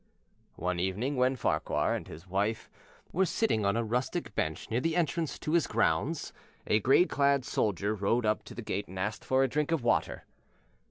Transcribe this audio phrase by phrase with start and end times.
[0.55, 2.71] One evening while Farquhar and his wife
[3.11, 6.33] were sitting on a rustic bench near the entrance to his grounds,
[6.65, 9.83] a gray clad soldier rode up to the gate and asked for a drink of
[9.83, 10.23] water.